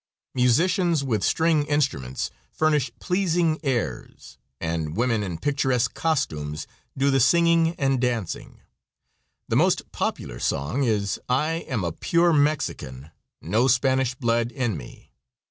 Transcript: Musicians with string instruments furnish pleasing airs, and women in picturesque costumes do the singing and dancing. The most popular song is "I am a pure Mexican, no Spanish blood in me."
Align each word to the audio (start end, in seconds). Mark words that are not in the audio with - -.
Musicians 0.33 1.03
with 1.03 1.23
string 1.23 1.63
instruments 1.67 2.31
furnish 2.49 2.89
pleasing 2.99 3.59
airs, 3.61 4.39
and 4.59 4.97
women 4.97 5.21
in 5.21 5.37
picturesque 5.37 5.93
costumes 5.93 6.65
do 6.97 7.11
the 7.11 7.19
singing 7.19 7.75
and 7.75 8.01
dancing. 8.01 8.61
The 9.47 9.57
most 9.57 9.91
popular 9.91 10.39
song 10.39 10.83
is 10.83 11.19
"I 11.29 11.65
am 11.69 11.83
a 11.83 11.91
pure 11.91 12.33
Mexican, 12.33 13.11
no 13.43 13.67
Spanish 13.67 14.15
blood 14.15 14.51
in 14.51 14.75
me." 14.75 15.11